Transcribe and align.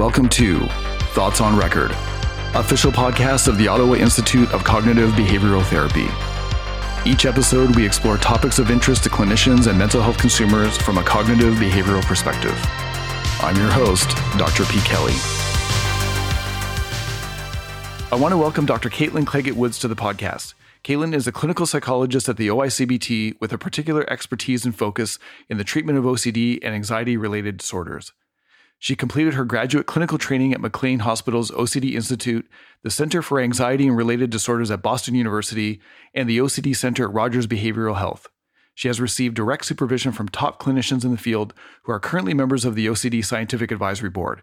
Welcome 0.00 0.30
to 0.30 0.60
Thoughts 1.12 1.42
on 1.42 1.58
Record, 1.58 1.90
official 2.54 2.90
podcast 2.90 3.48
of 3.48 3.58
the 3.58 3.68
Ottawa 3.68 3.96
Institute 3.96 4.50
of 4.50 4.64
Cognitive 4.64 5.10
Behavioral 5.10 5.62
Therapy. 5.62 6.06
Each 7.04 7.26
episode, 7.26 7.76
we 7.76 7.84
explore 7.84 8.16
topics 8.16 8.58
of 8.58 8.70
interest 8.70 9.04
to 9.04 9.10
clinicians 9.10 9.66
and 9.66 9.78
mental 9.78 10.00
health 10.00 10.16
consumers 10.16 10.78
from 10.78 10.96
a 10.96 11.02
cognitive 11.02 11.56
behavioral 11.56 12.02
perspective. 12.02 12.58
I'm 13.42 13.54
your 13.56 13.70
host, 13.70 14.08
Dr. 14.38 14.64
P. 14.64 14.80
Kelly. 14.86 15.12
I 18.10 18.16
want 18.18 18.32
to 18.32 18.38
welcome 18.38 18.64
Dr. 18.64 18.88
Caitlin 18.88 19.26
Claggett 19.26 19.52
Woods 19.52 19.78
to 19.80 19.86
the 19.88 19.96
podcast. 19.96 20.54
Caitlin 20.82 21.14
is 21.14 21.26
a 21.26 21.32
clinical 21.32 21.66
psychologist 21.66 22.26
at 22.26 22.38
the 22.38 22.48
OICBT 22.48 23.38
with 23.38 23.52
a 23.52 23.58
particular 23.58 24.10
expertise 24.10 24.64
and 24.64 24.74
focus 24.74 25.18
in 25.50 25.58
the 25.58 25.62
treatment 25.62 25.98
of 25.98 26.04
OCD 26.04 26.58
and 26.62 26.74
anxiety 26.74 27.18
related 27.18 27.58
disorders. 27.58 28.14
She 28.82 28.96
completed 28.96 29.34
her 29.34 29.44
graduate 29.44 29.84
clinical 29.84 30.16
training 30.16 30.54
at 30.54 30.60
McLean 30.60 31.00
Hospital's 31.00 31.50
OCD 31.50 31.92
Institute, 31.92 32.48
the 32.82 32.90
Center 32.90 33.20
for 33.20 33.38
Anxiety 33.38 33.86
and 33.86 33.94
Related 33.94 34.30
Disorders 34.30 34.70
at 34.70 34.80
Boston 34.80 35.14
University, 35.14 35.82
and 36.14 36.26
the 36.26 36.38
OCD 36.38 36.74
Center 36.74 37.04
at 37.04 37.12
Rogers 37.12 37.46
Behavioral 37.46 37.98
Health. 37.98 38.28
She 38.74 38.88
has 38.88 38.98
received 38.98 39.36
direct 39.36 39.66
supervision 39.66 40.12
from 40.12 40.30
top 40.30 40.62
clinicians 40.62 41.04
in 41.04 41.10
the 41.10 41.18
field 41.18 41.52
who 41.82 41.92
are 41.92 42.00
currently 42.00 42.32
members 42.32 42.64
of 42.64 42.74
the 42.74 42.86
OCD 42.86 43.22
Scientific 43.22 43.70
Advisory 43.70 44.08
Board. 44.08 44.40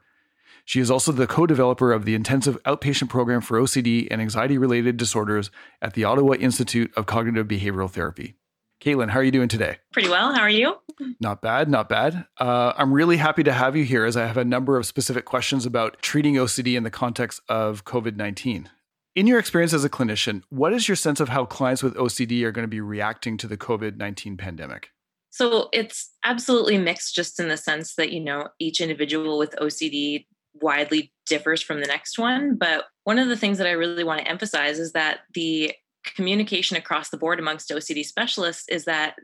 She 0.64 0.80
is 0.80 0.92
also 0.92 1.12
the 1.12 1.26
co 1.26 1.48
developer 1.48 1.92
of 1.92 2.06
the 2.06 2.14
intensive 2.14 2.62
outpatient 2.62 3.10
program 3.10 3.42
for 3.42 3.60
OCD 3.60 4.08
and 4.12 4.22
anxiety 4.22 4.60
related 4.60 4.98
disorders 4.98 5.50
at 5.82 5.96
the 5.96 6.04
Ottawa 6.04 6.34
Institute 6.34 6.94
of 6.96 7.08
Cognitive 7.08 7.48
Behavioral 7.48 7.90
Therapy. 7.90 8.36
Caitlin, 8.82 9.10
how 9.10 9.20
are 9.20 9.24
you 9.24 9.32
doing 9.32 9.48
today? 9.48 9.78
Pretty 9.92 10.10
well. 10.10 10.34
How 10.34 10.42
are 10.42 10.50
you? 10.50 10.76
Not 11.20 11.42
bad, 11.42 11.70
not 11.70 11.90
bad. 11.90 12.26
Uh, 12.40 12.74
I'm 12.78 12.94
really 12.94 13.18
happy 13.18 13.44
to 13.44 13.54
have 13.54 13.76
you 13.76 13.84
here 13.84 14.06
as 14.06 14.16
I 14.16 14.28
have 14.28 14.38
a 14.38 14.46
number 14.46 14.78
of 14.78 14.86
specific 14.86 15.26
questions 15.26 15.66
about 15.66 16.02
treating 16.02 16.36
OCD 16.36 16.78
in 16.78 16.84
the 16.84 16.92
context 16.92 17.42
of 17.50 17.86
COVID 17.86 18.16
19. 18.16 18.70
In 19.16 19.26
your 19.26 19.40
experience 19.40 19.74
as 19.74 19.84
a 19.84 19.90
clinician, 19.90 20.44
what 20.50 20.74
is 20.74 20.88
your 20.88 20.96
sense 20.96 21.20
of 21.20 21.30
how 21.30 21.44
clients 21.46 21.82
with 21.82 21.96
OCD 21.96 22.44
are 22.44 22.52
going 22.52 22.64
to 22.64 22.70
be 22.70 22.82
reacting 22.82 23.36
to 23.38 23.48
the 23.48 23.58
COVID 23.58 23.98
19 23.98 24.38
pandemic? 24.38 24.92
So 25.32 25.70
it's 25.74 26.12
absolutely 26.24 26.78
mixed, 26.78 27.16
just 27.16 27.40
in 27.40 27.48
the 27.48 27.58
sense 27.58 27.96
that, 27.96 28.12
you 28.12 28.24
know, 28.24 28.50
each 28.60 28.80
individual 28.80 29.38
with 29.38 29.56
OCD 29.56 30.26
widely 30.62 31.12
differs 31.26 31.62
from 31.62 31.80
the 31.82 31.88
next 31.88 32.18
one. 32.18 32.56
But 32.56 32.86
one 33.04 33.20
of 33.20 33.28
the 33.28 33.38
things 33.38 33.58
that 33.58 33.68
I 33.68 33.72
really 33.72 34.04
want 34.04 34.22
to 34.22 34.28
emphasize 34.28 34.80
is 34.80 34.94
that 34.94 35.20
the 35.34 35.74
communication 36.16 36.78
across 36.78 37.10
the 37.10 37.18
board 37.18 37.40
amongst 37.40 37.70
OCD 37.70 38.06
specialists 38.06 38.68
is 38.70 38.86
that 38.86 39.16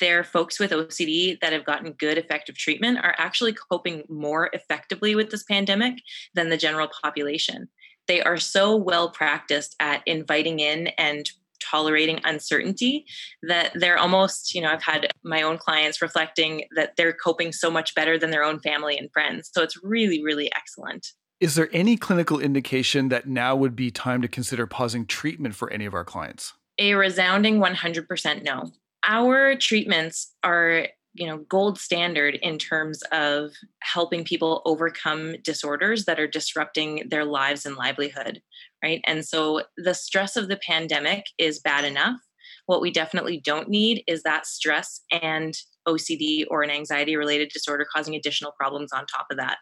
their 0.00 0.24
folks 0.24 0.58
with 0.58 0.70
OCD 0.70 1.38
that 1.40 1.52
have 1.52 1.64
gotten 1.64 1.92
good 1.92 2.18
effective 2.18 2.56
treatment 2.56 2.98
are 2.98 3.14
actually 3.18 3.52
coping 3.52 4.02
more 4.08 4.50
effectively 4.52 5.14
with 5.14 5.30
this 5.30 5.42
pandemic 5.44 5.94
than 6.34 6.48
the 6.48 6.56
general 6.56 6.88
population. 7.02 7.68
They 8.08 8.22
are 8.22 8.36
so 8.36 8.74
well 8.74 9.10
practiced 9.10 9.76
at 9.80 10.02
inviting 10.06 10.60
in 10.60 10.88
and 10.98 11.30
tolerating 11.60 12.20
uncertainty 12.24 13.06
that 13.42 13.70
they're 13.74 13.98
almost, 13.98 14.54
you 14.54 14.60
know, 14.60 14.70
I've 14.70 14.82
had 14.82 15.08
my 15.22 15.42
own 15.42 15.58
clients 15.58 16.02
reflecting 16.02 16.64
that 16.74 16.96
they're 16.96 17.12
coping 17.12 17.52
so 17.52 17.70
much 17.70 17.94
better 17.94 18.18
than 18.18 18.30
their 18.30 18.42
own 18.42 18.58
family 18.60 18.98
and 18.98 19.12
friends. 19.12 19.50
So 19.52 19.62
it's 19.62 19.82
really, 19.82 20.22
really 20.22 20.50
excellent. 20.54 21.12
Is 21.42 21.56
there 21.56 21.68
any 21.72 21.96
clinical 21.96 22.38
indication 22.38 23.08
that 23.08 23.26
now 23.26 23.56
would 23.56 23.74
be 23.74 23.90
time 23.90 24.22
to 24.22 24.28
consider 24.28 24.64
pausing 24.64 25.06
treatment 25.06 25.56
for 25.56 25.68
any 25.72 25.86
of 25.86 25.92
our 25.92 26.04
clients? 26.04 26.52
A 26.78 26.94
resounding 26.94 27.58
100% 27.58 28.44
no. 28.44 28.70
Our 29.04 29.56
treatments 29.56 30.32
are 30.44 30.86
you 31.14 31.26
know 31.26 31.38
gold 31.38 31.80
standard 31.80 32.36
in 32.36 32.58
terms 32.58 33.02
of 33.10 33.50
helping 33.80 34.24
people 34.24 34.62
overcome 34.66 35.34
disorders 35.42 36.04
that 36.04 36.20
are 36.20 36.28
disrupting 36.28 37.08
their 37.10 37.24
lives 37.24 37.66
and 37.66 37.76
livelihood 37.76 38.40
right 38.82 39.02
and 39.06 39.22
so 39.22 39.60
the 39.76 39.92
stress 39.92 40.38
of 40.38 40.48
the 40.48 40.58
pandemic 40.66 41.24
is 41.36 41.58
bad 41.58 41.84
enough 41.84 42.16
what 42.64 42.80
we 42.80 42.90
definitely 42.90 43.42
don't 43.44 43.68
need 43.68 44.02
is 44.06 44.22
that 44.22 44.46
stress 44.46 45.02
and 45.12 45.52
ocd 45.86 46.46
or 46.50 46.62
an 46.62 46.70
anxiety 46.70 47.14
related 47.14 47.50
disorder 47.52 47.86
causing 47.94 48.14
additional 48.14 48.52
problems 48.58 48.90
on 48.90 49.04
top 49.04 49.26
of 49.30 49.36
that 49.36 49.58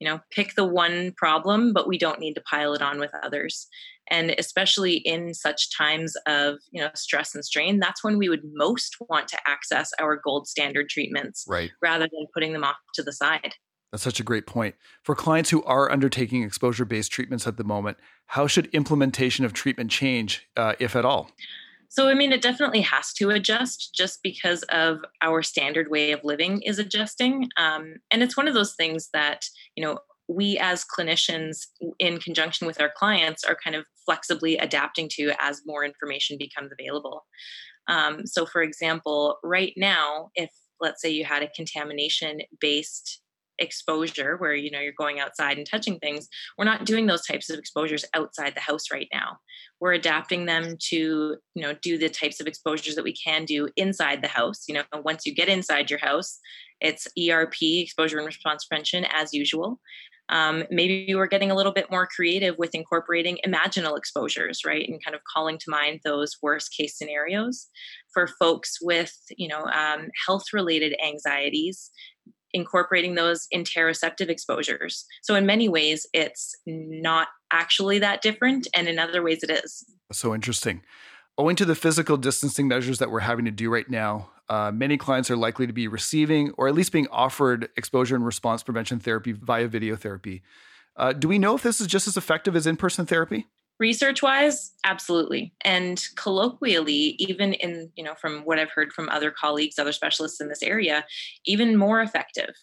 you 0.00 0.08
know 0.08 0.20
pick 0.30 0.54
the 0.54 0.64
one 0.64 1.12
problem 1.16 1.72
but 1.72 1.88
we 1.88 1.98
don't 1.98 2.20
need 2.20 2.34
to 2.34 2.42
pile 2.42 2.74
it 2.74 2.82
on 2.82 2.98
with 2.98 3.10
others 3.22 3.66
and 4.10 4.34
especially 4.38 4.96
in 4.96 5.32
such 5.34 5.74
times 5.76 6.14
of 6.26 6.56
you 6.70 6.80
know 6.80 6.90
stress 6.94 7.34
and 7.34 7.44
strain 7.44 7.78
that's 7.78 8.02
when 8.02 8.18
we 8.18 8.28
would 8.28 8.42
most 8.54 8.96
want 9.08 9.28
to 9.28 9.38
access 9.46 9.90
our 10.00 10.20
gold 10.22 10.46
standard 10.48 10.88
treatments 10.88 11.44
right 11.48 11.70
rather 11.82 12.08
than 12.10 12.26
putting 12.34 12.52
them 12.52 12.64
off 12.64 12.76
to 12.94 13.02
the 13.02 13.12
side 13.12 13.54
that's 13.94 14.02
such 14.02 14.18
a 14.18 14.24
great 14.24 14.44
point. 14.44 14.74
For 15.04 15.14
clients 15.14 15.50
who 15.50 15.62
are 15.62 15.88
undertaking 15.88 16.42
exposure 16.42 16.84
based 16.84 17.12
treatments 17.12 17.46
at 17.46 17.58
the 17.58 17.62
moment, 17.62 17.96
how 18.26 18.48
should 18.48 18.66
implementation 18.74 19.44
of 19.44 19.52
treatment 19.52 19.88
change, 19.88 20.48
uh, 20.56 20.74
if 20.80 20.96
at 20.96 21.04
all? 21.04 21.30
So, 21.94 22.08
I 22.08 22.14
mean, 22.14 22.32
it 22.32 22.42
definitely 22.42 22.80
has 22.80 23.12
to 23.12 23.30
adjust 23.30 23.94
just 23.94 24.18
because 24.24 24.64
of 24.64 24.98
our 25.22 25.44
standard 25.44 25.92
way 25.92 26.10
of 26.10 26.24
living 26.24 26.60
is 26.62 26.80
adjusting. 26.80 27.48
Um, 27.56 27.98
and 28.10 28.20
it's 28.20 28.36
one 28.36 28.48
of 28.48 28.54
those 28.54 28.74
things 28.74 29.10
that, 29.12 29.44
you 29.76 29.84
know, 29.84 29.98
we 30.26 30.58
as 30.58 30.84
clinicians, 30.84 31.66
in 32.00 32.18
conjunction 32.18 32.66
with 32.66 32.80
our 32.80 32.90
clients, 32.96 33.44
are 33.44 33.56
kind 33.62 33.76
of 33.76 33.84
flexibly 34.04 34.58
adapting 34.58 35.08
to 35.12 35.34
as 35.38 35.62
more 35.66 35.84
information 35.84 36.36
becomes 36.36 36.72
available. 36.72 37.26
Um, 37.86 38.26
so, 38.26 38.44
for 38.44 38.60
example, 38.60 39.38
right 39.44 39.72
now, 39.76 40.30
if 40.34 40.50
let's 40.80 41.00
say 41.00 41.10
you 41.10 41.24
had 41.24 41.44
a 41.44 41.50
contamination 41.54 42.40
based 42.60 43.20
exposure 43.58 44.36
where 44.38 44.54
you 44.54 44.70
know 44.70 44.80
you're 44.80 44.92
going 44.98 45.20
outside 45.20 45.56
and 45.58 45.66
touching 45.68 45.98
things 45.98 46.28
we're 46.58 46.64
not 46.64 46.84
doing 46.84 47.06
those 47.06 47.24
types 47.24 47.50
of 47.50 47.58
exposures 47.58 48.04
outside 48.14 48.54
the 48.54 48.60
house 48.60 48.84
right 48.92 49.08
now. 49.12 49.38
We're 49.80 49.92
adapting 49.92 50.46
them 50.46 50.76
to 50.90 50.96
you 51.54 51.62
know 51.62 51.74
do 51.82 51.98
the 51.98 52.08
types 52.08 52.40
of 52.40 52.46
exposures 52.46 52.94
that 52.94 53.04
we 53.04 53.14
can 53.14 53.44
do 53.44 53.68
inside 53.76 54.22
the 54.22 54.28
house. 54.28 54.64
You 54.68 54.74
know 54.74 54.84
once 55.04 55.26
you 55.26 55.34
get 55.34 55.48
inside 55.48 55.90
your 55.90 56.00
house 56.00 56.38
it's 56.80 57.06
erp 57.18 57.54
exposure 57.60 58.18
and 58.18 58.26
response 58.26 58.66
prevention 58.66 59.06
as 59.12 59.32
usual. 59.32 59.80
Um, 60.30 60.64
maybe 60.70 61.12
are 61.14 61.26
getting 61.26 61.50
a 61.50 61.54
little 61.54 61.72
bit 61.72 61.90
more 61.90 62.06
creative 62.06 62.56
with 62.56 62.74
incorporating 62.74 63.38
imaginal 63.46 63.98
exposures 63.98 64.60
right 64.64 64.88
and 64.88 65.04
kind 65.04 65.14
of 65.14 65.20
calling 65.30 65.58
to 65.58 65.66
mind 65.68 66.00
those 66.02 66.38
worst 66.40 66.74
case 66.74 66.96
scenarios 66.96 67.68
for 68.14 68.26
folks 68.26 68.78
with 68.80 69.14
you 69.36 69.48
know 69.48 69.64
um, 69.66 70.08
health 70.26 70.44
related 70.54 70.96
anxieties 71.04 71.90
incorporating 72.54 73.16
those 73.16 73.46
interoceptive 73.52 74.30
exposures. 74.30 75.04
So, 75.22 75.34
in 75.34 75.44
many 75.44 75.68
ways, 75.68 76.06
it's 76.14 76.56
not 76.66 77.28
actually 77.52 77.98
that 77.98 78.22
different, 78.22 78.66
and 78.74 78.88
in 78.88 78.98
other 78.98 79.22
ways, 79.22 79.42
it 79.42 79.50
is. 79.50 79.84
So 80.12 80.34
interesting. 80.34 80.82
Owing 81.36 81.56
to 81.56 81.64
the 81.64 81.74
physical 81.74 82.16
distancing 82.16 82.68
measures 82.68 82.98
that 83.00 83.10
we're 83.10 83.20
having 83.20 83.44
to 83.44 83.50
do 83.50 83.68
right 83.68 83.88
now, 83.90 84.30
uh, 84.48 84.70
many 84.72 84.96
clients 84.96 85.30
are 85.30 85.36
likely 85.36 85.66
to 85.66 85.72
be 85.72 85.88
receiving 85.88 86.52
or 86.56 86.68
at 86.68 86.74
least 86.74 86.92
being 86.92 87.08
offered 87.10 87.68
exposure 87.76 88.14
and 88.14 88.24
response 88.24 88.62
prevention 88.62 89.00
therapy 89.00 89.32
via 89.32 89.66
video 89.66 89.96
therapy. 89.96 90.42
Uh, 90.96 91.12
do 91.12 91.26
we 91.26 91.38
know 91.38 91.54
if 91.54 91.62
this 91.62 91.80
is 91.80 91.86
just 91.86 92.06
as 92.06 92.16
effective 92.16 92.54
as 92.54 92.66
in 92.66 92.76
person 92.76 93.04
therapy? 93.04 93.48
Research 93.78 94.22
wise 94.22 94.72
absolutely. 94.84 95.52
And 95.64 96.02
colloquially 96.16 97.16
even 97.18 97.54
in 97.54 97.90
you 97.96 98.04
know 98.04 98.14
from 98.14 98.40
what 98.40 98.58
i've 98.58 98.70
heard 98.70 98.92
from 98.92 99.08
other 99.08 99.30
colleagues 99.30 99.78
other 99.78 99.92
specialists 99.92 100.40
in 100.40 100.48
this 100.48 100.62
area 100.62 101.04
even 101.44 101.76
more 101.76 102.00
effective. 102.00 102.54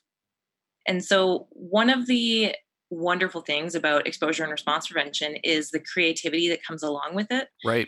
And 0.87 1.03
so 1.03 1.47
one 1.51 1.89
of 1.89 2.07
the 2.07 2.55
wonderful 2.89 3.41
things 3.41 3.75
about 3.75 4.07
exposure 4.07 4.43
and 4.43 4.51
response 4.51 4.87
prevention 4.87 5.35
is 5.43 5.71
the 5.71 5.79
creativity 5.79 6.49
that 6.49 6.63
comes 6.63 6.83
along 6.83 7.11
with 7.13 7.27
it. 7.31 7.47
Right. 7.63 7.87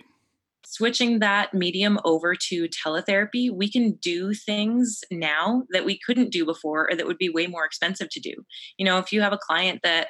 Switching 0.65 1.19
that 1.19 1.53
medium 1.53 1.99
over 2.05 2.35
to 2.35 2.67
teletherapy 2.69 3.51
we 3.51 3.69
can 3.69 3.93
do 4.01 4.33
things 4.33 5.01
now 5.11 5.63
that 5.71 5.85
we 5.85 5.99
couldn't 6.05 6.31
do 6.31 6.45
before 6.45 6.89
or 6.89 6.95
that 6.95 7.05
would 7.05 7.17
be 7.17 7.29
way 7.29 7.47
more 7.47 7.65
expensive 7.65 8.09
to 8.11 8.19
do. 8.19 8.33
You 8.77 8.85
know 8.85 8.97
if 8.97 9.11
you 9.11 9.21
have 9.21 9.33
a 9.33 9.37
client 9.37 9.79
that 9.83 10.09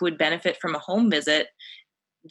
would 0.00 0.18
benefit 0.18 0.56
from 0.60 0.74
a 0.74 0.78
home 0.78 1.10
visit 1.10 1.48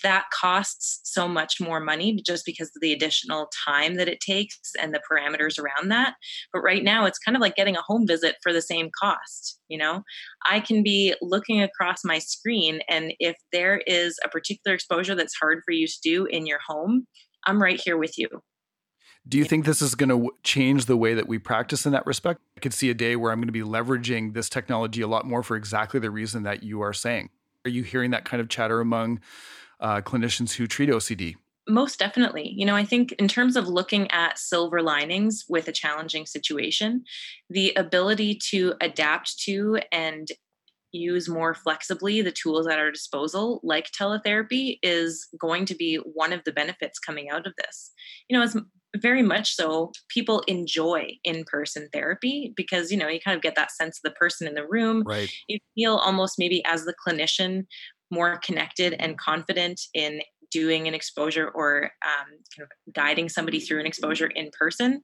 that 0.01 0.25
costs 0.33 1.01
so 1.03 1.27
much 1.27 1.61
more 1.61 1.79
money 1.79 2.19
just 2.25 2.45
because 2.45 2.69
of 2.69 2.81
the 2.81 2.91
additional 2.93 3.49
time 3.65 3.95
that 3.95 4.07
it 4.07 4.19
takes 4.19 4.59
and 4.81 4.93
the 4.93 5.01
parameters 5.09 5.59
around 5.59 5.89
that. 5.89 6.15
But 6.51 6.61
right 6.61 6.83
now, 6.83 7.05
it's 7.05 7.19
kind 7.19 7.35
of 7.35 7.41
like 7.41 7.55
getting 7.55 7.75
a 7.75 7.81
home 7.81 8.07
visit 8.07 8.37
for 8.41 8.51
the 8.51 8.61
same 8.61 8.89
cost. 8.99 9.59
You 9.67 9.77
know, 9.77 10.03
I 10.49 10.59
can 10.59 10.83
be 10.83 11.13
looking 11.21 11.61
across 11.61 12.03
my 12.03 12.19
screen, 12.19 12.81
and 12.89 13.13
if 13.19 13.35
there 13.51 13.81
is 13.85 14.17
a 14.23 14.29
particular 14.29 14.73
exposure 14.73 15.15
that's 15.15 15.35
hard 15.35 15.61
for 15.65 15.71
you 15.71 15.87
to 15.87 15.99
do 16.03 16.25
in 16.25 16.45
your 16.45 16.59
home, 16.65 17.07
I'm 17.45 17.61
right 17.61 17.79
here 17.79 17.97
with 17.97 18.17
you. 18.17 18.27
Do 19.25 19.37
you 19.37 19.45
think 19.45 19.63
this 19.65 19.81
is 19.81 19.95
going 19.95 20.09
to 20.09 20.31
change 20.43 20.85
the 20.85 20.97
way 20.97 21.13
that 21.13 21.29
we 21.29 21.39
practice 21.39 21.85
in 21.85 21.93
that 21.93 22.05
respect? 22.05 22.41
I 22.57 22.59
could 22.59 22.73
see 22.73 22.89
a 22.89 22.93
day 22.93 23.15
where 23.15 23.31
I'm 23.31 23.39
going 23.39 23.47
to 23.47 23.53
be 23.53 23.61
leveraging 23.61 24.33
this 24.33 24.49
technology 24.49 25.01
a 25.01 25.07
lot 25.07 25.25
more 25.25 25.43
for 25.43 25.55
exactly 25.55 25.99
the 26.01 26.11
reason 26.11 26.43
that 26.43 26.63
you 26.63 26.81
are 26.81 26.91
saying. 26.91 27.29
Are 27.65 27.69
you 27.69 27.83
hearing 27.83 28.11
that 28.11 28.25
kind 28.25 28.41
of 28.41 28.49
chatter 28.49 28.81
among 28.81 29.21
uh, 29.83 30.01
clinicians 30.01 30.53
who 30.53 30.65
treat 30.65 30.89
OCD? 30.89 31.35
Most 31.69 31.99
definitely. 31.99 32.53
You 32.55 32.65
know, 32.65 32.75
I 32.75 32.83
think 32.83 33.11
in 33.13 33.27
terms 33.27 33.55
of 33.55 33.67
looking 33.67 34.09
at 34.11 34.39
silver 34.39 34.81
linings 34.81 35.45
with 35.47 35.67
a 35.67 35.71
challenging 35.71 36.25
situation, 36.25 37.03
the 37.49 37.73
ability 37.75 38.39
to 38.49 38.73
adapt 38.81 39.39
to 39.43 39.79
and 39.91 40.27
use 40.91 41.27
more 41.27 41.53
flexibly 41.53 42.21
the 42.21 42.31
tools 42.31 42.67
at 42.67 42.79
our 42.79 42.91
disposal, 42.91 43.59
like 43.63 43.91
teletherapy, 43.91 44.77
is 44.83 45.27
going 45.39 45.65
to 45.65 45.75
be 45.75 45.95
one 45.97 46.33
of 46.33 46.43
the 46.43 46.51
benefits 46.51 46.99
coming 46.99 47.29
out 47.29 47.47
of 47.47 47.53
this. 47.57 47.91
You 48.29 48.37
know, 48.37 48.43
as 48.43 48.55
very 48.97 49.23
much 49.23 49.55
so, 49.55 49.91
people 50.09 50.41
enjoy 50.41 51.17
in 51.23 51.45
person 51.45 51.89
therapy 51.91 52.53
because, 52.55 52.91
you 52.91 52.97
know, 52.97 53.07
you 53.07 53.19
kind 53.19 53.35
of 53.35 53.41
get 53.41 53.55
that 53.55 53.71
sense 53.71 53.97
of 53.97 54.03
the 54.03 54.15
person 54.15 54.47
in 54.47 54.53
the 54.53 54.67
room. 54.67 55.01
Right. 55.03 55.31
You 55.47 55.59
feel 55.75 55.95
almost 55.95 56.37
maybe 56.37 56.63
as 56.65 56.85
the 56.85 56.93
clinician 56.93 57.65
more 58.13 58.37
connected 58.37 58.93
and 58.93 59.17
confident 59.17 59.81
in 59.93 60.21
doing 60.51 60.87
an 60.87 60.93
exposure 60.93 61.49
or 61.49 61.91
um, 62.05 62.27
kind 62.55 62.67
of 62.69 62.93
guiding 62.93 63.27
somebody 63.27 63.59
through 63.59 63.79
an 63.79 63.85
exposure 63.85 64.27
in 64.27 64.51
person. 64.57 65.01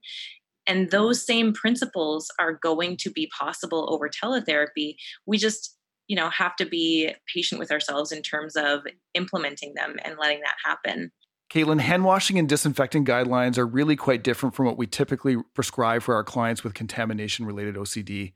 And 0.66 0.90
those 0.90 1.24
same 1.26 1.52
principles 1.52 2.28
are 2.38 2.52
going 2.52 2.96
to 2.98 3.10
be 3.10 3.30
possible 3.36 3.92
over 3.92 4.08
teletherapy. 4.08 4.94
We 5.26 5.38
just 5.38 5.76
you 6.06 6.16
know 6.16 6.30
have 6.30 6.56
to 6.56 6.66
be 6.66 7.14
patient 7.32 7.58
with 7.58 7.70
ourselves 7.70 8.10
in 8.10 8.22
terms 8.22 8.56
of 8.56 8.80
implementing 9.14 9.74
them 9.74 9.96
and 10.04 10.16
letting 10.18 10.40
that 10.40 10.56
happen 10.64 11.12
Caitlin, 11.50 11.80
hand 11.80 12.04
washing 12.04 12.38
and 12.38 12.48
disinfecting 12.48 13.04
guidelines 13.04 13.58
are 13.58 13.66
really 13.66 13.96
quite 13.96 14.22
different 14.22 14.54
from 14.54 14.66
what 14.66 14.78
we 14.78 14.86
typically 14.86 15.36
prescribe 15.52 16.02
for 16.02 16.14
our 16.14 16.22
clients 16.22 16.62
with 16.62 16.74
contamination 16.74 17.44
related 17.44 17.74
OCD. 17.74 18.34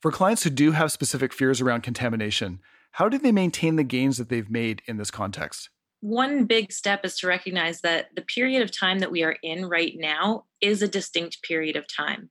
For 0.00 0.10
clients 0.10 0.44
who 0.44 0.50
do 0.50 0.72
have 0.72 0.90
specific 0.90 1.34
fears 1.34 1.60
around 1.60 1.82
contamination, 1.82 2.60
how 2.98 3.08
do 3.08 3.16
they 3.16 3.30
maintain 3.30 3.76
the 3.76 3.84
gains 3.84 4.18
that 4.18 4.28
they've 4.28 4.50
made 4.50 4.82
in 4.86 4.96
this 4.96 5.12
context? 5.12 5.70
One 6.00 6.46
big 6.46 6.72
step 6.72 7.04
is 7.04 7.16
to 7.20 7.28
recognize 7.28 7.80
that 7.82 8.06
the 8.16 8.22
period 8.22 8.60
of 8.60 8.76
time 8.76 8.98
that 8.98 9.12
we 9.12 9.22
are 9.22 9.36
in 9.40 9.66
right 9.66 9.92
now 9.96 10.46
is 10.60 10.82
a 10.82 10.88
distinct 10.88 11.40
period 11.44 11.76
of 11.76 11.84
time. 11.86 12.30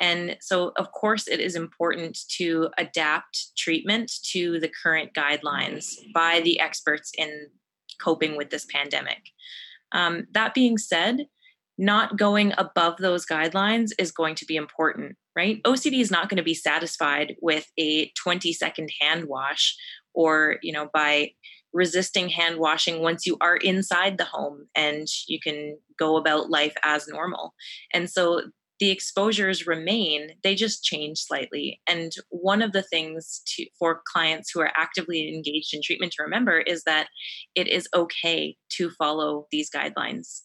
And 0.00 0.38
so, 0.40 0.72
of 0.78 0.92
course, 0.92 1.28
it 1.28 1.40
is 1.40 1.54
important 1.54 2.16
to 2.38 2.70
adapt 2.78 3.54
treatment 3.58 4.10
to 4.32 4.58
the 4.58 4.72
current 4.82 5.12
guidelines 5.12 5.84
by 6.14 6.40
the 6.40 6.58
experts 6.58 7.12
in 7.18 7.48
coping 8.00 8.34
with 8.34 8.48
this 8.48 8.64
pandemic. 8.64 9.20
Um, 9.92 10.26
that 10.32 10.54
being 10.54 10.78
said, 10.78 11.26
not 11.78 12.18
going 12.18 12.52
above 12.58 12.96
those 12.98 13.24
guidelines 13.24 13.90
is 13.98 14.10
going 14.10 14.34
to 14.34 14.44
be 14.44 14.56
important, 14.56 15.16
right? 15.36 15.62
OCD 15.62 16.00
is 16.00 16.10
not 16.10 16.28
going 16.28 16.36
to 16.36 16.42
be 16.42 16.54
satisfied 16.54 17.36
with 17.40 17.66
a 17.78 18.10
20 18.22 18.52
second 18.52 18.90
hand 19.00 19.26
wash 19.28 19.76
or, 20.12 20.56
you 20.62 20.72
know, 20.72 20.88
by 20.92 21.30
resisting 21.72 22.28
hand 22.28 22.58
washing 22.58 23.02
once 23.02 23.26
you 23.26 23.36
are 23.40 23.56
inside 23.56 24.18
the 24.18 24.24
home 24.24 24.66
and 24.74 25.06
you 25.28 25.38
can 25.40 25.78
go 25.98 26.16
about 26.16 26.50
life 26.50 26.74
as 26.82 27.06
normal. 27.06 27.52
And 27.92 28.10
so 28.10 28.42
the 28.80 28.90
exposures 28.90 29.66
remain 29.66 30.30
they 30.44 30.54
just 30.54 30.84
change 30.84 31.18
slightly 31.18 31.80
and 31.88 32.12
one 32.28 32.62
of 32.62 32.72
the 32.72 32.82
things 32.82 33.42
to, 33.44 33.66
for 33.76 34.02
clients 34.12 34.52
who 34.52 34.60
are 34.60 34.70
actively 34.76 35.34
engaged 35.34 35.74
in 35.74 35.80
treatment 35.82 36.12
to 36.12 36.22
remember 36.22 36.60
is 36.60 36.84
that 36.84 37.08
it 37.56 37.66
is 37.66 37.88
okay 37.92 38.56
to 38.70 38.90
follow 38.90 39.46
these 39.50 39.68
guidelines 39.68 40.42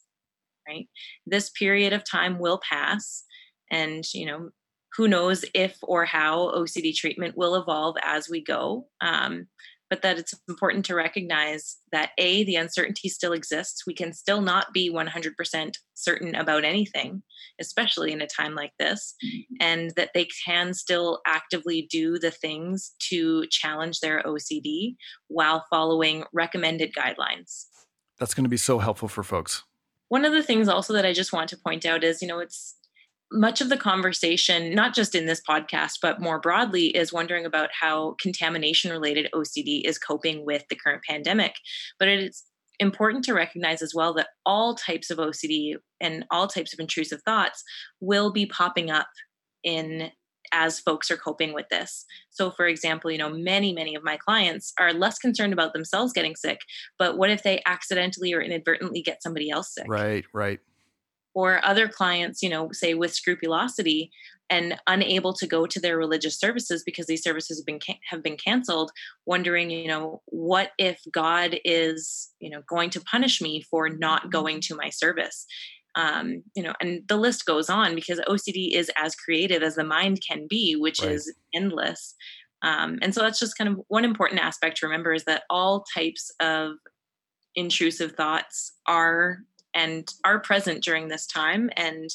right 0.67 0.87
this 1.25 1.49
period 1.51 1.93
of 1.93 2.03
time 2.03 2.39
will 2.39 2.59
pass 2.69 3.23
and 3.71 4.03
you 4.13 4.25
know 4.25 4.49
who 4.95 5.07
knows 5.07 5.43
if 5.53 5.77
or 5.83 6.05
how 6.05 6.51
ocd 6.55 6.95
treatment 6.95 7.37
will 7.37 7.55
evolve 7.55 7.95
as 8.03 8.29
we 8.29 8.43
go 8.43 8.85
um, 9.01 9.47
but 9.93 10.01
that 10.01 10.17
it's 10.17 10.33
important 10.49 10.83
to 10.83 10.95
recognize 10.95 11.77
that 11.91 12.13
A, 12.17 12.43
the 12.45 12.55
uncertainty 12.55 13.09
still 13.09 13.31
exists. 13.31 13.85
We 13.85 13.93
can 13.93 14.11
still 14.11 14.41
not 14.41 14.73
be 14.73 14.91
100% 14.91 15.73
certain 15.93 16.33
about 16.33 16.63
anything, 16.63 17.21
especially 17.61 18.11
in 18.11 18.19
a 18.19 18.25
time 18.25 18.55
like 18.55 18.71
this, 18.79 19.13
mm-hmm. 19.23 19.55
and 19.59 19.91
that 19.95 20.09
they 20.15 20.27
can 20.45 20.73
still 20.73 21.21
actively 21.27 21.87
do 21.91 22.17
the 22.17 22.31
things 22.31 22.93
to 23.09 23.45
challenge 23.51 23.99
their 23.99 24.23
OCD 24.23 24.95
while 25.27 25.63
following 25.69 26.23
recommended 26.33 26.91
guidelines. 26.97 27.65
That's 28.17 28.33
going 28.33 28.45
to 28.45 28.49
be 28.49 28.57
so 28.57 28.79
helpful 28.79 29.07
for 29.07 29.21
folks. 29.21 29.63
One 30.13 30.25
of 30.25 30.31
the 30.31 30.43
things 30.43 30.67
also 30.67 30.93
that 30.93 31.07
I 31.07 31.11
just 31.11 31.33
want 31.33 31.49
to 31.49 31.57
point 31.57 31.87
out 31.87 32.03
is, 32.03 32.21
you 32.21 32.27
know, 32.27 32.37
it's 32.37 32.75
much 33.31 33.61
of 33.61 33.69
the 33.69 33.77
conversation, 33.77 34.75
not 34.75 34.93
just 34.93 35.15
in 35.15 35.25
this 35.25 35.41
podcast, 35.41 35.93
but 36.03 36.21
more 36.21 36.39
broadly, 36.39 36.95
is 36.95 37.11
wondering 37.11 37.47
about 37.47 37.71
how 37.81 38.15
contamination 38.21 38.91
related 38.91 39.27
OCD 39.33 39.81
is 39.83 39.97
coping 39.97 40.45
with 40.45 40.65
the 40.69 40.75
current 40.75 41.01
pandemic. 41.09 41.55
But 41.97 42.09
it's 42.09 42.43
important 42.79 43.23
to 43.23 43.33
recognize 43.33 43.81
as 43.81 43.95
well 43.95 44.13
that 44.13 44.27
all 44.45 44.75
types 44.75 45.09
of 45.09 45.17
OCD 45.17 45.77
and 45.99 46.25
all 46.29 46.45
types 46.45 46.73
of 46.73 46.79
intrusive 46.79 47.23
thoughts 47.25 47.63
will 47.99 48.31
be 48.31 48.45
popping 48.45 48.91
up 48.91 49.07
in 49.63 50.11
as 50.53 50.79
folks 50.79 51.09
are 51.11 51.17
coping 51.17 51.53
with 51.53 51.67
this. 51.69 52.05
So, 52.29 52.51
for 52.51 52.67
example, 52.67 53.11
you 53.11 53.17
know, 53.17 53.29
many, 53.29 53.73
many 53.73 53.95
of 53.95 54.03
my 54.03 54.17
clients 54.17 54.73
are 54.79 54.93
less 54.93 55.17
concerned 55.17 55.53
about 55.53 55.73
themselves 55.73 56.13
getting 56.13 56.35
sick, 56.35 56.59
but 56.97 57.17
what 57.17 57.29
if 57.29 57.43
they 57.43 57.61
accidentally 57.65 58.33
or 58.33 58.41
inadvertently 58.41 59.01
get 59.01 59.23
somebody 59.23 59.49
else 59.49 59.73
sick? 59.73 59.85
Right, 59.87 60.25
right 60.33 60.59
or 61.33 61.65
other 61.65 61.87
clients, 61.87 62.43
you 62.43 62.49
know, 62.49 62.69
say 62.71 62.93
with 62.93 63.13
scrupulosity 63.13 64.11
and 64.49 64.75
unable 64.87 65.33
to 65.33 65.47
go 65.47 65.65
to 65.65 65.79
their 65.79 65.97
religious 65.97 66.39
services 66.39 66.83
because 66.83 67.07
these 67.07 67.23
services 67.23 67.59
have 67.59 67.65
been 67.65 67.79
have 68.09 68.21
been 68.21 68.37
canceled, 68.37 68.91
wondering, 69.25 69.69
you 69.69 69.87
know, 69.87 70.21
what 70.27 70.71
if 70.77 71.01
God 71.11 71.57
is, 71.65 72.29
you 72.39 72.49
know, 72.49 72.61
going 72.67 72.89
to 72.91 73.01
punish 73.01 73.41
me 73.41 73.61
for 73.61 73.89
not 73.89 74.21
mm-hmm. 74.21 74.29
going 74.29 74.61
to 74.61 74.75
my 74.75 74.89
service? 74.89 75.45
Um, 75.95 76.43
you 76.55 76.63
know, 76.63 76.73
and 76.81 77.01
the 77.07 77.17
list 77.17 77.45
goes 77.45 77.69
on 77.69 77.93
because 77.93 78.19
OCD 78.27 78.71
is 78.73 78.89
as 78.97 79.15
creative 79.15 79.61
as 79.61 79.75
the 79.75 79.83
mind 79.83 80.21
can 80.27 80.47
be, 80.49 80.75
which 80.75 81.01
right. 81.01 81.11
is 81.11 81.33
endless. 81.53 82.15
Um, 82.63 82.97
and 83.01 83.13
so 83.13 83.21
that's 83.21 83.39
just 83.39 83.57
kind 83.57 83.69
of 83.69 83.79
one 83.89 84.05
important 84.05 84.41
aspect 84.41 84.77
to 84.77 84.87
remember 84.87 85.13
is 85.13 85.25
that 85.25 85.43
all 85.49 85.85
types 85.93 86.31
of 86.39 86.71
intrusive 87.55 88.13
thoughts 88.13 88.73
are 88.87 89.39
and 89.75 90.07
are 90.23 90.39
present 90.39 90.83
during 90.83 91.07
this 91.07 91.27
time 91.27 91.69
and 91.75 92.09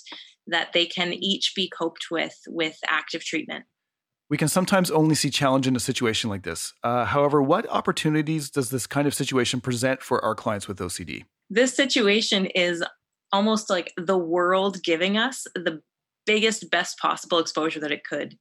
that 0.47 0.73
they 0.73 0.87
can 0.87 1.13
each 1.13 1.53
be 1.55 1.69
coped 1.69 2.07
with 2.11 2.35
with 2.47 2.79
active 2.87 3.23
treatment. 3.23 3.65
We 4.31 4.37
can 4.37 4.49
sometimes 4.49 4.91
only 4.91 5.15
see 5.15 5.31
challenge 5.31 5.67
in 5.67 5.75
a 5.75 5.81
situation 5.81 6.29
like 6.29 6.43
this. 6.43 6.75
Uh, 6.83 7.07
however, 7.07 7.43
what 7.43 7.69
opportunities 7.71 8.51
does 8.51 8.71
this 8.71 8.87
kind 8.87 9.07
of 9.07 9.15
situation 9.15 9.61
present 9.61 10.03
for 10.03 10.23
our 10.23 10.35
clients 10.35 10.69
with 10.69 10.79
OCD? 10.79 11.25
This 11.49 11.75
situation 11.75 12.47
is 12.47 12.85
almost 13.33 13.71
like 13.71 13.93
the 13.97 14.19
world 14.19 14.83
giving 14.83 15.17
us 15.17 15.47
the 15.55 15.81
biggest, 16.27 16.71
best 16.71 16.99
possible 16.99 17.39
exposure 17.39 17.81
that 17.81 17.93
it 17.93 18.05
could. 18.05 18.37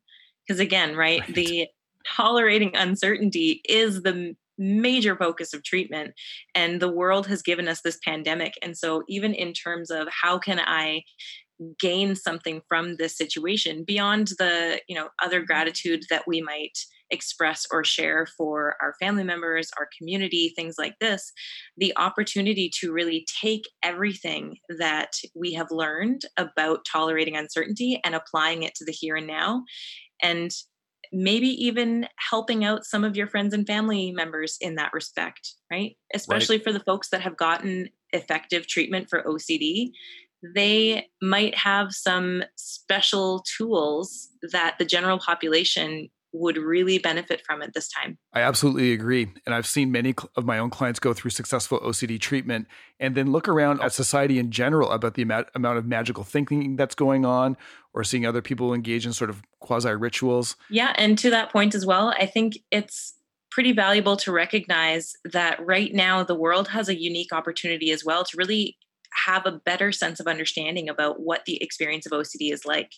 Because 0.46 0.60
again, 0.60 0.96
right, 0.96 1.22
right, 1.22 1.34
the 1.36 1.68
tolerating 2.16 2.76
uncertainty 2.76 3.62
is 3.68 4.04
the 4.04 4.36
major 4.58 5.16
focus 5.16 5.54
of 5.54 5.64
treatment 5.64 6.14
and 6.56 6.82
the 6.82 6.92
world 6.92 7.28
has 7.28 7.42
given 7.42 7.68
us 7.68 7.82
this 7.82 8.00
pandemic 8.04 8.54
and 8.64 8.76
so 8.76 9.04
even 9.08 9.34
in 9.34 9.54
terms 9.54 9.92
of 9.92 10.08
how 10.10 10.40
can 10.40 10.60
i 10.60 11.04
gain 11.80 12.16
something 12.16 12.62
from 12.68 12.96
this 12.96 13.16
situation 13.16 13.84
beyond 13.84 14.30
the 14.40 14.82
you 14.88 14.96
know 14.96 15.10
other 15.24 15.44
gratitude 15.44 16.04
that 16.10 16.24
we 16.28 16.42
might 16.42 16.78
express 17.10 17.66
or 17.72 17.84
share 17.84 18.28
for 18.38 18.76
our 18.82 18.94
family 19.00 19.24
members 19.24 19.70
our 19.78 19.88
community 19.98 20.54
things 20.56 20.76
like 20.78 20.96
this 21.00 21.32
the 21.78 21.94
opportunity 21.98 22.70
to 22.70 22.92
really 22.92 23.26
take 23.42 23.64
everything 23.84 24.56
that 24.78 25.12
we 25.36 25.54
have 25.54 25.68
learned 25.72 26.22
about 26.38 26.86
tolerating 26.86 27.36
uncertainty 27.36 28.00
and 28.04 28.16
applying 28.16 28.64
it 28.64 28.76
to 28.76 28.86
the 28.86 28.92
here 28.92 29.16
and 29.16 29.28
now 29.28 29.64
and 30.22 30.52
maybe 31.12 31.48
even 31.48 32.08
helping 32.30 32.64
out 32.64 32.86
some 32.86 33.04
of 33.04 33.16
your 33.16 33.28
friends 33.28 33.54
and 33.54 33.66
family 33.66 34.12
members 34.12 34.58
in 34.60 34.76
that 34.76 34.94
respect, 34.94 35.54
right? 35.72 35.96
Especially 36.14 36.58
right. 36.58 36.64
for 36.64 36.74
the 36.74 36.82
folks 36.82 37.10
that 37.10 37.22
have 37.22 37.38
gotten 37.38 37.90
effective 38.14 38.68
treatment 38.68 39.10
for 39.10 39.24
OCD. 39.24 39.92
They 40.56 41.08
might 41.22 41.56
have 41.58 41.92
some 41.92 42.44
special 42.56 43.44
tools 43.58 44.30
that 44.52 44.76
the 44.78 44.86
general 44.86 45.20
population 45.20 46.10
would 46.34 46.58
really 46.58 47.00
benefit 47.00 47.42
from 47.46 47.62
it 47.62 47.74
this 47.74 47.88
time. 47.88 48.18
I 48.34 48.42
absolutely 48.42 48.92
agree. 48.92 49.32
And 49.46 49.56
I've 49.56 49.66
seen 49.66 49.92
many 49.92 50.14
of 50.36 50.46
my 50.46 50.60
own 50.60 50.70
clients 50.70 51.00
go 51.00 51.14
through 51.14 51.32
successful 51.32 51.80
OCD 51.80 52.20
treatment 52.20 52.68
and 53.00 53.16
then 53.16 53.32
look 53.32 53.48
around 53.48 53.82
at 53.82 53.94
society 53.94 54.38
in 54.38 54.52
general 54.52 54.92
about 54.92 55.14
the 55.14 55.22
amount 55.22 55.78
of 55.78 55.86
magical 55.86 56.24
thinking 56.24 56.76
that's 56.76 56.96
going 56.96 57.26
on 57.26 57.56
or 57.94 58.04
seeing 58.04 58.26
other 58.26 58.42
people 58.42 58.74
engage 58.74 59.06
in 59.06 59.14
sort 59.14 59.30
of 59.30 59.42
quasi 59.60 59.90
rituals. 59.90 60.56
Yeah. 60.70 60.94
And 60.98 61.18
to 61.20 61.30
that 61.30 61.52
point 61.52 61.74
as 61.74 61.86
well, 61.86 62.10
I 62.10 62.26
think 62.26 62.60
it's 62.72 63.14
pretty 63.50 63.72
valuable 63.72 64.18
to 64.18 64.32
recognize 64.32 65.14
that 65.24 65.66
right 65.66 65.94
now 65.94 66.24
the 66.24 66.36
world 66.36 66.68
has 66.68 66.90
a 66.90 67.00
unique 67.00 67.34
opportunity 67.34 67.92
as 67.92 68.06
well 68.06 68.24
to 68.26 68.38
really 68.38 68.78
have 69.26 69.46
a 69.46 69.60
better 69.66 69.92
sense 69.92 70.20
of 70.20 70.28
understanding 70.28 70.90
about 70.90 71.20
what 71.20 71.46
the 71.46 71.62
experience 71.62 72.06
of 72.06 72.12
OCD 72.12 72.52
is 72.52 72.66
like, 72.66 72.92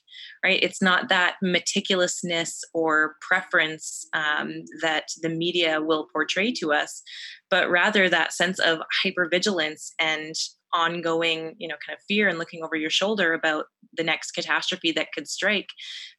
right? 0.43 0.59
It's 0.61 0.81
not 0.81 1.09
that 1.09 1.35
meticulousness 1.43 2.59
or 2.73 3.15
preference 3.21 4.05
um, 4.13 4.63
that 4.81 5.05
the 5.21 5.29
media 5.29 5.81
will 5.81 6.07
portray 6.13 6.51
to 6.53 6.73
us, 6.73 7.01
but 7.49 7.69
rather 7.69 8.09
that 8.09 8.33
sense 8.33 8.59
of 8.59 8.79
hypervigilance 9.03 9.91
and 9.99 10.35
ongoing 10.73 11.55
you 11.57 11.67
know 11.67 11.75
kind 11.85 11.97
of 11.97 12.03
fear 12.07 12.27
and 12.27 12.38
looking 12.38 12.63
over 12.63 12.75
your 12.75 12.89
shoulder 12.89 13.33
about 13.33 13.65
the 13.97 14.03
next 14.03 14.31
catastrophe 14.31 14.91
that 14.91 15.11
could 15.13 15.27
strike 15.27 15.69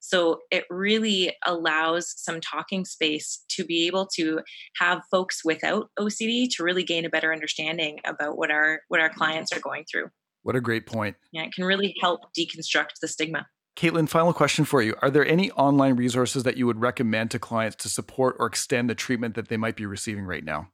so 0.00 0.40
it 0.50 0.64
really 0.70 1.34
allows 1.46 2.14
some 2.16 2.40
talking 2.40 2.84
space 2.84 3.44
to 3.48 3.64
be 3.64 3.86
able 3.86 4.06
to 4.06 4.40
have 4.76 5.02
folks 5.10 5.42
without 5.44 5.90
ocd 5.98 6.48
to 6.50 6.62
really 6.62 6.82
gain 6.82 7.04
a 7.04 7.10
better 7.10 7.32
understanding 7.32 7.98
about 8.04 8.36
what 8.36 8.50
our 8.50 8.80
what 8.88 9.00
our 9.00 9.10
clients 9.10 9.52
are 9.52 9.60
going 9.60 9.84
through 9.90 10.08
what 10.42 10.56
a 10.56 10.60
great 10.60 10.86
point 10.86 11.16
yeah 11.32 11.42
it 11.42 11.52
can 11.52 11.64
really 11.64 11.94
help 12.00 12.20
deconstruct 12.38 12.98
the 13.00 13.08
stigma 13.08 13.46
Caitlin, 13.76 14.08
final 14.08 14.34
question 14.34 14.66
for 14.66 14.82
you. 14.82 14.94
Are 15.00 15.10
there 15.10 15.26
any 15.26 15.50
online 15.52 15.96
resources 15.96 16.42
that 16.42 16.58
you 16.58 16.66
would 16.66 16.82
recommend 16.82 17.30
to 17.30 17.38
clients 17.38 17.76
to 17.76 17.88
support 17.88 18.36
or 18.38 18.46
extend 18.46 18.90
the 18.90 18.94
treatment 18.94 19.36
that 19.36 19.48
they 19.48 19.56
might 19.56 19.76
be 19.76 19.86
receiving 19.86 20.24
right 20.24 20.44
now? 20.44 20.68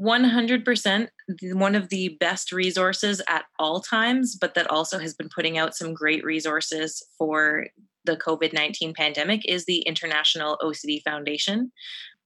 100% 0.00 1.08
one 1.52 1.74
of 1.74 1.90
the 1.90 2.16
best 2.20 2.52
resources 2.52 3.20
at 3.28 3.44
all 3.58 3.80
times, 3.80 4.34
but 4.34 4.54
that 4.54 4.70
also 4.70 4.98
has 4.98 5.12
been 5.14 5.28
putting 5.28 5.58
out 5.58 5.74
some 5.74 5.92
great 5.92 6.24
resources 6.24 7.02
for 7.18 7.66
the 8.04 8.16
COVID 8.16 8.52
19 8.52 8.94
pandemic 8.94 9.42
is 9.46 9.66
the 9.66 9.80
International 9.80 10.56
OCD 10.62 11.02
Foundation, 11.02 11.70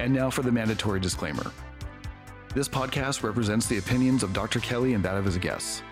And 0.00 0.12
now 0.12 0.28
for 0.28 0.42
the 0.42 0.50
mandatory 0.50 0.98
disclaimer. 0.98 1.52
This 2.52 2.68
podcast 2.68 3.22
represents 3.22 3.66
the 3.66 3.78
opinions 3.78 4.24
of 4.24 4.32
Dr. 4.32 4.58
Kelly 4.58 4.94
and 4.94 5.04
that 5.04 5.14
of 5.14 5.24
his 5.24 5.38
guests. 5.38 5.82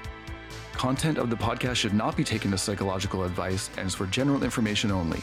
Content 0.73 1.19
of 1.19 1.31
the 1.31 1.37
podcast 1.37 1.77
should 1.77 1.95
not 1.95 2.17
be 2.17 2.25
taken 2.25 2.53
as 2.53 2.63
psychological 2.63 3.23
advice 3.23 3.71
and 3.77 3.87
is 3.87 3.95
for 3.95 4.07
general 4.07 4.43
information 4.43 4.91
only. 4.91 5.23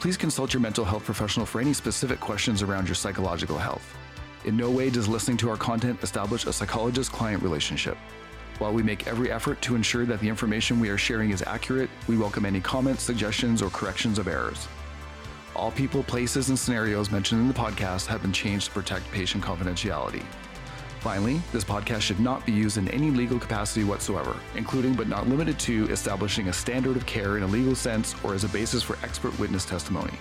Please 0.00 0.16
consult 0.16 0.54
your 0.54 0.60
mental 0.60 0.84
health 0.86 1.04
professional 1.04 1.44
for 1.44 1.60
any 1.60 1.74
specific 1.74 2.18
questions 2.18 2.62
around 2.62 2.88
your 2.88 2.94
psychological 2.94 3.58
health. 3.58 3.94
In 4.46 4.56
no 4.56 4.70
way 4.70 4.88
does 4.88 5.06
listening 5.06 5.36
to 5.38 5.50
our 5.50 5.56
content 5.56 6.02
establish 6.02 6.46
a 6.46 6.52
psychologist 6.52 7.12
client 7.12 7.42
relationship. 7.42 7.98
While 8.58 8.72
we 8.72 8.84
make 8.84 9.08
every 9.08 9.32
effort 9.32 9.60
to 9.62 9.74
ensure 9.74 10.06
that 10.06 10.20
the 10.20 10.28
information 10.28 10.78
we 10.78 10.88
are 10.88 10.96
sharing 10.96 11.30
is 11.30 11.42
accurate, 11.42 11.90
we 12.06 12.16
welcome 12.16 12.46
any 12.46 12.60
comments, 12.60 13.02
suggestions, 13.02 13.60
or 13.60 13.68
corrections 13.70 14.16
of 14.16 14.28
errors. 14.28 14.68
All 15.56 15.72
people, 15.72 16.04
places, 16.04 16.50
and 16.50 16.58
scenarios 16.58 17.10
mentioned 17.10 17.40
in 17.40 17.48
the 17.48 17.54
podcast 17.54 18.06
have 18.06 18.22
been 18.22 18.32
changed 18.32 18.66
to 18.66 18.70
protect 18.70 19.10
patient 19.10 19.42
confidentiality. 19.42 20.22
Finally, 21.00 21.42
this 21.52 21.64
podcast 21.64 22.00
should 22.00 22.20
not 22.20 22.46
be 22.46 22.52
used 22.52 22.78
in 22.78 22.88
any 22.88 23.10
legal 23.10 23.40
capacity 23.40 23.84
whatsoever, 23.84 24.36
including 24.54 24.94
but 24.94 25.08
not 25.08 25.28
limited 25.28 25.58
to 25.58 25.90
establishing 25.90 26.48
a 26.48 26.52
standard 26.52 26.96
of 26.96 27.04
care 27.06 27.36
in 27.36 27.42
a 27.42 27.46
legal 27.46 27.74
sense 27.74 28.14
or 28.22 28.34
as 28.34 28.44
a 28.44 28.48
basis 28.48 28.84
for 28.84 28.96
expert 29.02 29.36
witness 29.40 29.64
testimony. 29.64 30.14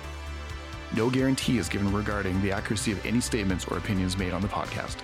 No 0.96 1.10
guarantee 1.10 1.60
is 1.60 1.70
given 1.70 1.94
regarding 1.94 2.42
the 2.42 2.52
accuracy 2.52 2.92
of 2.92 3.06
any 3.06 3.22
statements 3.22 3.66
or 3.66 3.78
opinions 3.78 4.18
made 4.18 4.34
on 4.34 4.42
the 4.42 4.48
podcast. 4.48 4.98